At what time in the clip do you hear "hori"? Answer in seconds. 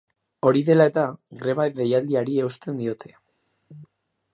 0.47-0.63